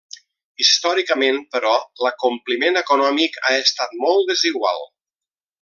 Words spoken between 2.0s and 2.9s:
l'acompliment